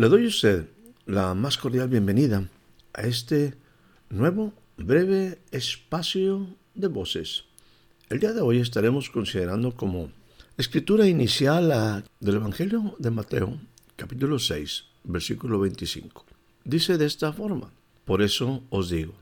[0.00, 0.66] Le doy a usted
[1.04, 2.48] la más cordial bienvenida
[2.94, 3.52] a este
[4.08, 7.44] nuevo breve espacio de voces.
[8.08, 10.10] El día de hoy estaremos considerando como
[10.56, 13.60] escritura inicial del Evangelio de Mateo,
[13.96, 16.24] capítulo 6, versículo 25.
[16.64, 17.70] Dice de esta forma,
[18.06, 19.12] por eso os digo,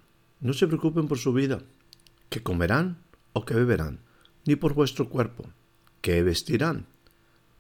[0.41, 1.61] no se preocupen por su vida,
[2.31, 2.99] que comerán
[3.33, 3.99] o que beberán,
[4.47, 5.45] ni por vuestro cuerpo,
[6.03, 6.87] que vestirán.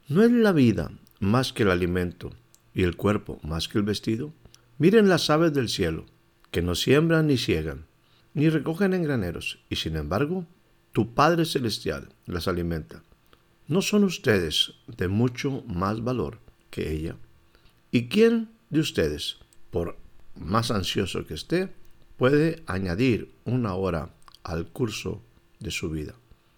[0.06, 2.30] ¿No es la vida más que el alimento?
[2.78, 4.32] Y el cuerpo más que el vestido?
[4.78, 6.06] Miren las aves del cielo,
[6.52, 7.86] que no siembran ni ciegan,
[8.34, 10.46] ni recogen en graneros, y sin embargo,
[10.92, 13.02] tu Padre Celestial las alimenta.
[13.66, 16.38] ¿No son ustedes de mucho más valor
[16.70, 17.16] que ella?
[17.90, 19.38] ¿Y quién de ustedes,
[19.72, 19.96] por
[20.36, 21.70] más ansioso que esté,
[22.16, 25.20] puede añadir una hora al curso
[25.58, 26.14] de su vida?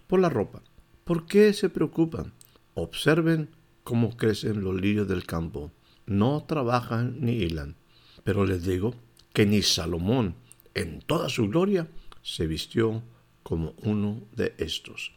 [0.06, 0.60] Por la ropa.
[1.04, 2.34] ¿Por qué se preocupan?
[2.74, 3.48] Observen
[3.84, 5.72] cómo crecen los lirios del campo
[6.10, 7.76] no trabajan ni hilan.
[8.24, 8.94] Pero les digo
[9.32, 10.34] que ni Salomón,
[10.74, 11.86] en toda su gloria,
[12.22, 13.02] se vistió
[13.44, 15.12] como uno de estos.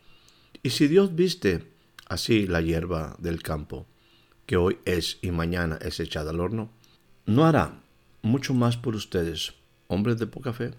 [0.61, 1.67] Y si Dios viste
[2.07, 3.87] así la hierba del campo,
[4.45, 6.69] que hoy es y mañana es echada al horno,
[7.25, 7.81] ¿no hará
[8.21, 9.55] mucho más por ustedes,
[9.87, 10.75] hombres de poca fe?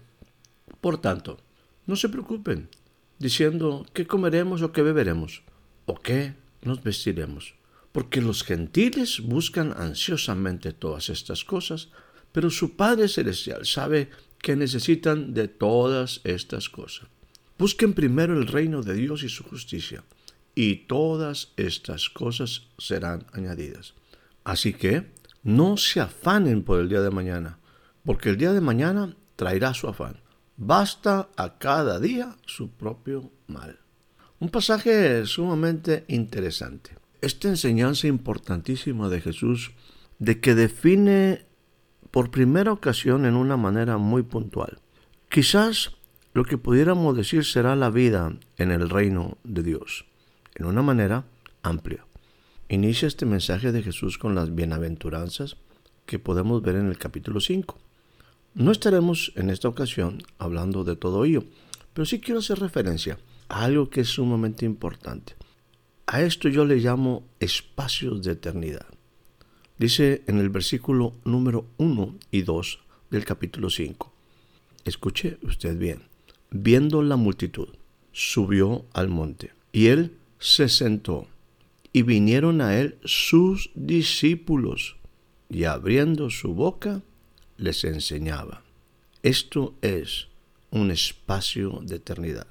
[0.79, 1.39] Por tanto,
[1.87, 2.69] no se preocupen,
[3.19, 5.43] diciendo qué comeremos o qué beberemos,
[5.85, 7.55] o qué nos vestiremos
[7.95, 11.87] porque los gentiles buscan ansiosamente todas estas cosas,
[12.33, 14.09] pero su Padre Celestial sabe
[14.39, 17.07] que necesitan de todas estas cosas.
[17.57, 20.03] Busquen primero el reino de Dios y su justicia,
[20.55, 23.93] y todas estas cosas serán añadidas.
[24.43, 27.59] Así que no se afanen por el día de mañana,
[28.03, 30.19] porque el día de mañana traerá su afán.
[30.57, 33.79] Basta a cada día su propio mal.
[34.39, 39.71] Un pasaje sumamente interesante esta enseñanza importantísima de Jesús,
[40.19, 41.45] de que define
[42.11, 44.77] por primera ocasión en una manera muy puntual.
[45.27, 45.91] Quizás
[46.33, 50.05] lo que pudiéramos decir será la vida en el reino de Dios,
[50.53, 51.25] en una manera
[51.63, 52.05] amplia.
[52.69, 55.57] Inicia este mensaje de Jesús con las bienaventuranzas
[56.05, 57.79] que podemos ver en el capítulo 5.
[58.53, 61.43] No estaremos en esta ocasión hablando de todo ello,
[61.93, 63.17] pero sí quiero hacer referencia
[63.49, 65.33] a algo que es sumamente importante.
[66.07, 68.85] A esto yo le llamo espacios de eternidad.
[69.79, 72.79] Dice en el versículo número 1 y 2
[73.09, 74.13] del capítulo 5.
[74.85, 76.03] Escuche usted bien.
[76.51, 77.69] Viendo la multitud,
[78.11, 81.27] subió al monte y él se sentó
[81.91, 84.97] y vinieron a él sus discípulos
[85.49, 87.01] y abriendo su boca
[87.57, 88.61] les enseñaba.
[89.23, 90.27] Esto es
[90.69, 92.45] un espacio de eternidad.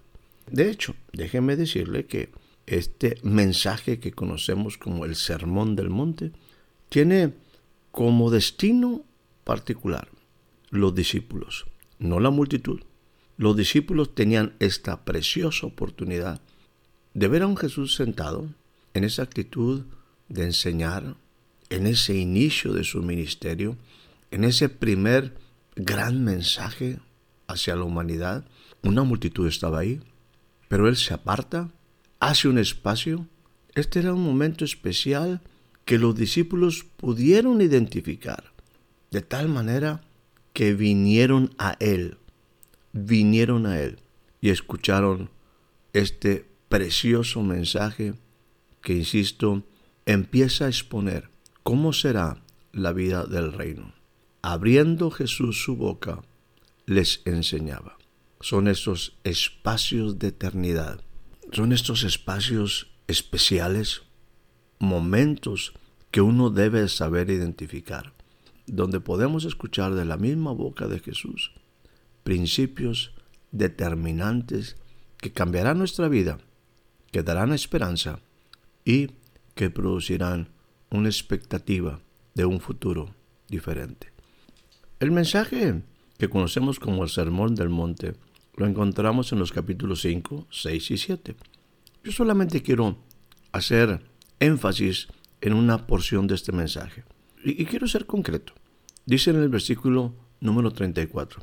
[0.51, 2.31] De hecho, déjeme decirle que
[2.67, 6.33] este mensaje que conocemos como el Sermón del Monte,
[6.89, 7.35] tiene
[7.91, 9.05] como destino
[9.45, 10.09] particular
[10.71, 11.67] los discípulos,
[11.99, 12.81] no la multitud.
[13.37, 16.41] Los discípulos tenían esta preciosa oportunidad
[17.15, 18.49] de ver a un Jesús sentado
[18.95, 19.85] en esa actitud
[20.29, 21.17] de enseñar,
[21.71, 23.77] en ese inicio de su ministerio,
[24.31, 25.37] en ese primer
[25.77, 26.99] gran mensaje
[27.47, 28.47] hacia la humanidad.
[28.83, 30.01] Una multitud estaba ahí,
[30.69, 31.71] pero él se aparta
[32.21, 33.27] hace un espacio,
[33.75, 35.41] este era un momento especial
[35.85, 38.53] que los discípulos pudieron identificar,
[39.11, 40.03] de tal manera
[40.53, 42.17] que vinieron a Él,
[42.93, 43.99] vinieron a Él
[44.41, 45.31] y escucharon
[45.93, 48.15] este precioso mensaje
[48.81, 49.65] que, insisto,
[50.06, 51.31] empieza a exponer
[51.62, 52.43] cómo será
[52.73, 53.94] la vida del reino.
[54.43, 56.23] Abriendo Jesús su boca,
[56.87, 57.97] les enseñaba.
[58.41, 61.00] Son esos espacios de eternidad
[61.52, 64.02] son estos espacios especiales,
[64.79, 65.75] momentos
[66.11, 68.12] que uno debe saber identificar,
[68.67, 71.52] donde podemos escuchar de la misma boca de Jesús
[72.25, 73.12] principios
[73.52, 74.76] determinantes
[75.19, 76.38] que cambiarán nuestra vida,
[77.12, 78.19] que darán esperanza
[78.85, 79.12] y
[79.55, 80.49] que producirán
[80.90, 82.00] una expectativa
[82.35, 83.14] de un futuro
[83.49, 84.12] diferente.
[84.99, 85.82] El mensaje
[86.19, 88.14] que conocemos como el Sermón del Monte
[88.56, 91.37] lo encontramos en los capítulos 5, 6 y 7.
[92.05, 92.99] Yo solamente quiero
[93.53, 94.01] hacer
[94.41, 95.09] énfasis
[95.41, 97.05] en una porción de este mensaje.
[97.45, 98.55] Y, quiero ser concreto.
[99.06, 101.43] Dice en el versículo número 34.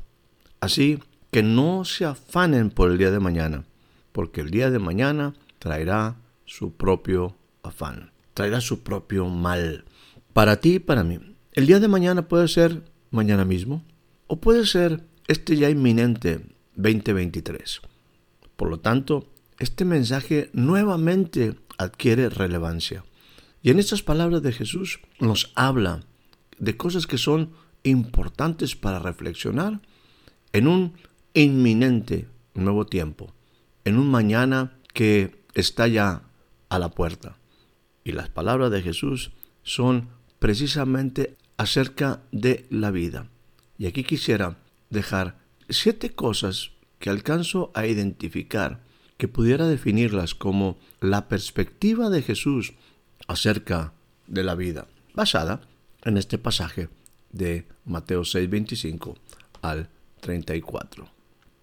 [0.60, 0.98] Así
[1.30, 3.64] que no se afanen por el día de mañana,
[4.12, 9.84] porque el día de mañana traerá su propio afán, traerá su propio mal.
[10.32, 11.20] Para ti y para mí.
[11.52, 13.84] El día de mañana puede ser mañana mismo,
[14.26, 16.40] o puede ser este ya inminente
[16.76, 17.80] 2023.
[18.56, 19.28] Por lo tanto,
[19.58, 23.04] este mensaje nuevamente adquiere relevancia.
[23.62, 26.04] Y en estas palabras de Jesús nos habla
[26.58, 27.52] de cosas que son
[27.82, 29.80] importantes para reflexionar
[30.52, 30.94] en un
[31.34, 33.32] inminente nuevo tiempo,
[33.84, 36.22] en un mañana que está ya
[36.68, 37.38] a la puerta.
[38.04, 39.32] Y las palabras de Jesús
[39.62, 40.08] son
[40.38, 43.28] precisamente acerca de la vida.
[43.78, 44.58] Y aquí quisiera
[44.90, 45.41] dejar
[45.72, 48.80] siete cosas que alcanzo a identificar
[49.16, 52.74] que pudiera definirlas como la perspectiva de Jesús
[53.28, 53.92] acerca
[54.26, 55.60] de la vida, basada
[56.04, 56.88] en este pasaje
[57.30, 59.16] de Mateo 6, 25
[59.62, 59.88] al
[60.20, 61.08] 34.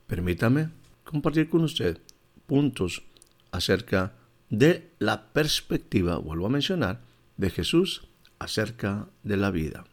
[0.08, 0.70] Permítame
[1.04, 2.00] compartir con usted
[2.46, 3.04] puntos
[3.52, 4.14] acerca
[4.50, 7.02] de la perspectiva, vuelvo a mencionar,
[7.38, 8.08] de Jesús
[8.40, 9.86] acerca de la vida.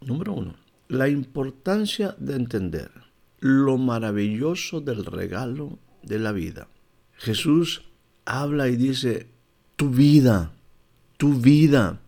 [0.00, 0.56] Número uno,
[0.88, 2.90] la importancia de entender
[3.42, 6.68] lo maravilloso del regalo de la vida.
[7.16, 7.82] Jesús
[8.24, 9.26] habla y dice,
[9.74, 10.52] tu vida,
[11.16, 12.00] tu vida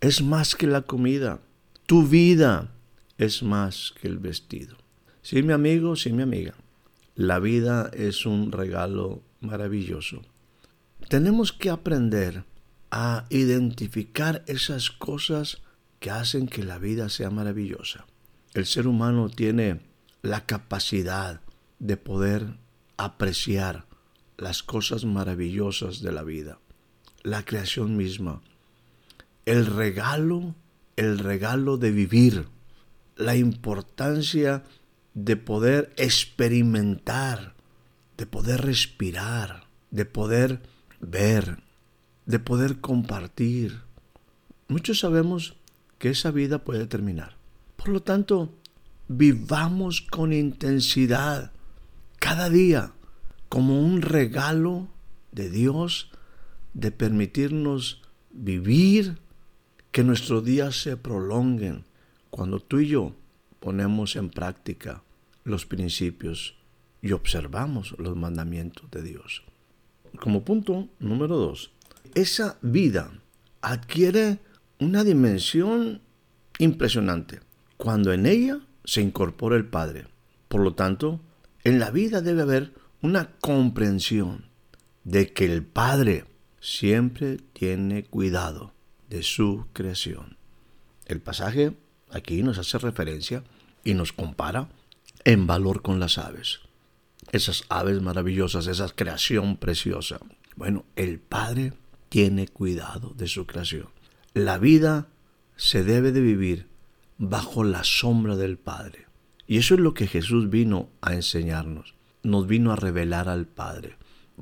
[0.00, 1.38] es más que la comida,
[1.86, 2.72] tu vida
[3.18, 4.78] es más que el vestido.
[5.22, 6.54] Sí, mi amigo, sí, mi amiga,
[7.14, 10.22] la vida es un regalo maravilloso.
[11.08, 12.42] Tenemos que aprender
[12.90, 15.62] a identificar esas cosas
[16.00, 18.06] que hacen que la vida sea maravillosa.
[18.54, 19.88] El ser humano tiene
[20.22, 21.40] la capacidad
[21.78, 22.58] de poder
[22.96, 23.86] apreciar
[24.36, 26.58] las cosas maravillosas de la vida,
[27.22, 28.42] la creación misma,
[29.46, 30.54] el regalo,
[30.96, 32.46] el regalo de vivir,
[33.16, 34.64] la importancia
[35.14, 37.54] de poder experimentar,
[38.16, 40.62] de poder respirar, de poder
[41.00, 41.62] ver,
[42.26, 43.80] de poder compartir.
[44.68, 45.56] Muchos sabemos
[45.98, 47.36] que esa vida puede terminar.
[47.76, 48.54] Por lo tanto,
[49.12, 51.50] vivamos con intensidad
[52.20, 52.92] cada día
[53.48, 54.86] como un regalo
[55.32, 56.12] de Dios
[56.74, 59.18] de permitirnos vivir,
[59.90, 61.86] que nuestros días se prolonguen
[62.30, 63.16] cuando tú y yo
[63.58, 65.02] ponemos en práctica
[65.42, 66.54] los principios
[67.02, 69.42] y observamos los mandamientos de Dios.
[70.20, 71.72] Como punto número dos,
[72.14, 73.10] esa vida
[73.60, 74.38] adquiere
[74.78, 76.00] una dimensión
[76.60, 77.40] impresionante
[77.76, 78.60] cuando en ella
[78.90, 80.08] se incorpora el Padre.
[80.48, 81.20] Por lo tanto,
[81.62, 84.46] en la vida debe haber una comprensión
[85.04, 86.24] de que el Padre
[86.58, 88.74] siempre tiene cuidado
[89.08, 90.38] de su creación.
[91.06, 91.76] El pasaje
[92.10, 93.44] aquí nos hace referencia
[93.84, 94.68] y nos compara
[95.24, 96.58] en valor con las aves.
[97.30, 100.18] Esas aves maravillosas, esa creación preciosa.
[100.56, 101.74] Bueno, el Padre
[102.08, 103.88] tiene cuidado de su creación.
[104.34, 105.06] La vida
[105.54, 106.69] se debe de vivir
[107.20, 109.06] bajo la sombra del Padre.
[109.46, 111.94] Y eso es lo que Jesús vino a enseñarnos.
[112.22, 113.96] Nos vino a revelar al Padre.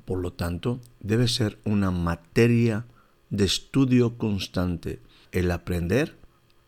[0.05, 2.87] Por lo tanto, debe ser una materia
[3.31, 6.17] de estudio constante el aprender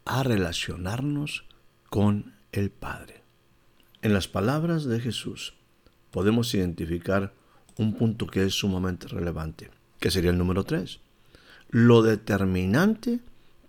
[0.05, 1.45] a relacionarnos
[1.89, 3.23] con el Padre.
[4.03, 5.55] En las palabras de Jesús
[6.11, 7.35] podemos identificar
[7.77, 10.99] un punto que es sumamente relevante, que sería el número 3.
[11.69, 13.21] Lo determinante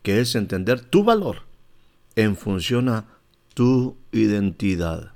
[0.01, 1.50] que es entender tu valor
[2.15, 3.05] en función a
[3.53, 5.13] tu identidad.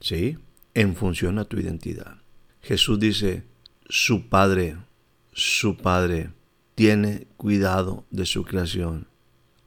[0.00, 0.38] ¿Sí?
[0.74, 2.18] En función a tu identidad.
[2.62, 3.44] Jesús dice,
[3.88, 4.76] su Padre,
[5.32, 6.30] su Padre
[6.74, 9.08] tiene cuidado de su creación.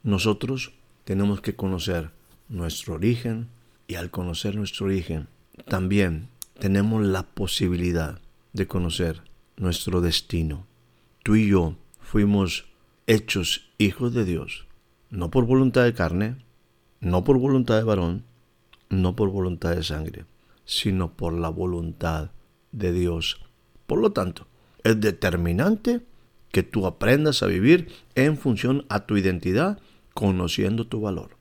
[0.04, 0.74] Nosotros
[1.04, 2.12] tenemos que conocer
[2.48, 3.50] nuestro origen
[3.88, 5.28] y al conocer nuestro origen
[5.68, 8.20] también tenemos la posibilidad
[8.54, 9.22] de conocer
[9.58, 10.66] nuestro destino.
[11.24, 12.66] Tú y yo fuimos
[13.08, 14.68] hechos hijos de Dios,
[15.10, 16.36] no por voluntad de carne,
[17.02, 18.24] no por voluntad de varón,
[18.90, 20.26] no por voluntad de sangre,
[20.66, 22.32] sino por la voluntad
[22.72, 23.42] de Dios.
[23.88, 24.48] Por lo tanto,
[24.84, 26.02] es determinante
[26.52, 29.80] que tú aprendas a vivir en función a tu identidad,
[30.14, 31.38] conociendo tu valor.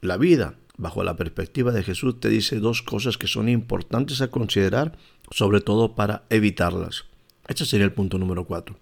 [0.00, 4.28] La vida, bajo la perspectiva de Jesús, te dice dos cosas que son importantes a
[4.28, 4.96] considerar,
[5.30, 7.04] sobre todo para evitarlas.
[7.48, 8.76] Este sería el punto número cuatro.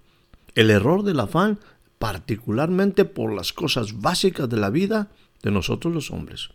[0.55, 1.59] El error del afán,
[1.99, 5.11] particularmente por las cosas básicas de la vida
[5.43, 6.51] de nosotros los hombres,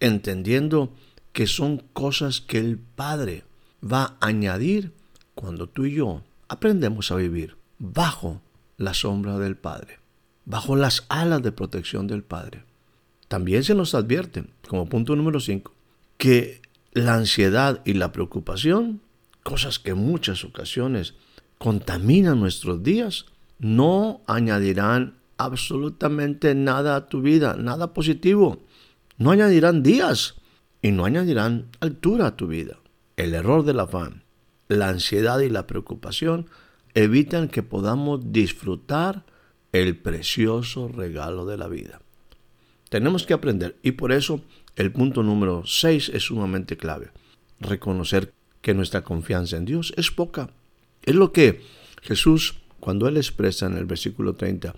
[0.00, 0.92] entendiendo
[1.32, 3.44] que son cosas que el Padre
[3.82, 4.92] va a añadir
[5.34, 8.40] cuando tú y yo aprendemos a vivir bajo
[8.76, 9.98] la sombra del Padre,
[10.44, 12.64] bajo las alas de protección del Padre.
[13.28, 15.72] También se nos advierte, como punto número 5,
[16.18, 16.62] que
[16.92, 19.00] la ansiedad y la preocupación,
[19.42, 21.14] cosas que en muchas ocasiones
[21.58, 23.26] contaminan nuestros días,
[23.58, 28.62] no añadirán absolutamente nada a tu vida, nada positivo.
[29.16, 30.36] No añadirán días
[30.82, 32.78] y no añadirán altura a tu vida.
[33.16, 34.24] El error del afán,
[34.68, 36.46] la ansiedad y la preocupación
[36.94, 39.24] evitan que podamos disfrutar
[39.72, 42.00] el precioso regalo de la vida.
[42.88, 44.40] Tenemos que aprender y por eso
[44.76, 47.10] el punto número 6 es sumamente clave.
[47.60, 50.50] Reconocer que nuestra confianza en Dios es poca.
[51.02, 51.62] Es lo que
[52.02, 54.74] Jesús, cuando él expresa en el versículo 30,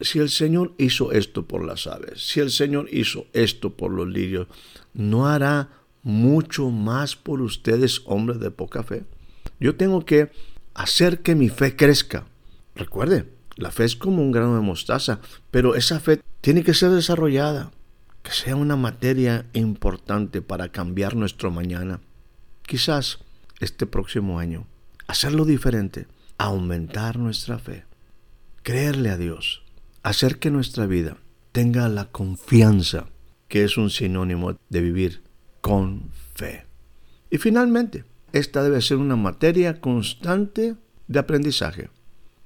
[0.00, 4.08] si el Señor hizo esto por las aves, si el Señor hizo esto por los
[4.08, 4.46] lirios,
[4.94, 5.70] ¿no hará
[6.02, 9.04] mucho más por ustedes, hombres de poca fe?
[9.58, 10.30] Yo tengo que
[10.74, 12.26] hacer que mi fe crezca.
[12.76, 16.90] Recuerde, la fe es como un grano de mostaza, pero esa fe tiene que ser
[16.90, 17.72] desarrollada,
[18.22, 22.00] que sea una materia importante para cambiar nuestro mañana.
[22.62, 23.18] Quizás
[23.58, 24.66] este próximo año,
[25.08, 27.84] hacerlo diferente, aumentar nuestra fe,
[28.62, 29.62] creerle a Dios,
[30.02, 31.16] hacer que nuestra vida
[31.52, 33.08] tenga la confianza,
[33.48, 35.22] que es un sinónimo de vivir
[35.60, 36.66] con fe.
[37.30, 40.76] Y finalmente, esta debe ser una materia constante
[41.06, 41.90] de aprendizaje.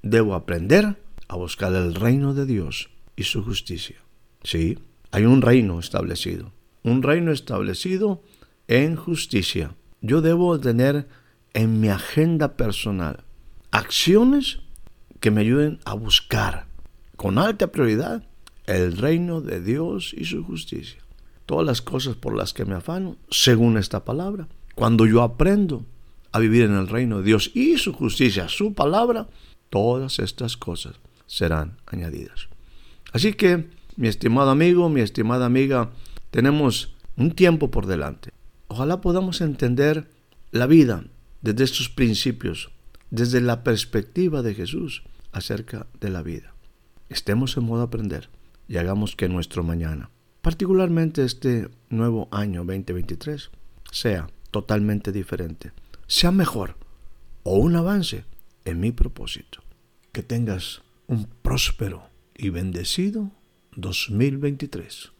[0.01, 3.97] Debo aprender a buscar el reino de Dios y su justicia.
[4.43, 4.79] Sí,
[5.11, 6.51] hay un reino establecido,
[6.83, 8.21] un reino establecido
[8.67, 9.75] en justicia.
[10.01, 11.07] Yo debo tener
[11.53, 13.23] en mi agenda personal
[13.71, 14.59] acciones
[15.19, 16.67] que me ayuden a buscar
[17.23, 18.21] con alta prioridad
[18.65, 20.99] el reino de Dios y su justicia.
[21.45, 25.85] Todas las cosas por las que me afano, según esta palabra, cuando yo aprendo
[26.33, 29.29] a vivir en el reino de Dios y su justicia, su palabra,
[29.69, 32.49] todas estas cosas serán añadidas.
[33.13, 35.91] Así que, mi estimado amigo, mi estimada amiga,
[36.29, 38.31] tenemos un tiempo por delante.
[38.67, 40.09] Ojalá podamos entender
[40.51, 41.05] la vida
[41.41, 42.69] desde estos principios,
[43.11, 46.52] desde la perspectiva de Jesús acerca de la vida.
[47.13, 48.31] Estemos en modo aprender
[48.67, 50.09] y hagamos que nuestro mañana,
[50.41, 53.51] particularmente este nuevo año 2023,
[53.91, 55.73] sea totalmente diferente,
[56.07, 56.75] sea mejor
[57.43, 58.25] o un avance
[58.65, 59.61] en mi propósito.
[60.11, 63.29] Que tengas un próspero y bendecido
[63.75, 65.11] 2023.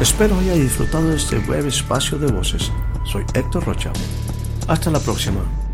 [0.00, 2.70] Espero haya disfrutado de este breve espacio de voces.
[3.04, 3.92] Soy Héctor Rocha.
[4.68, 5.67] Hasta la próxima.